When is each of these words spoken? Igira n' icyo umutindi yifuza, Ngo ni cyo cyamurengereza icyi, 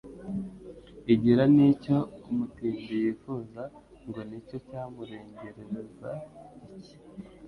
Igira 1.13 1.43
n' 1.55 1.63
icyo 1.69 1.97
umutindi 2.29 2.91
yifuza, 3.03 3.61
Ngo 4.07 4.19
ni 4.29 4.39
cyo 4.47 4.57
cyamurengereza 4.67 6.09
icyi, 6.75 6.97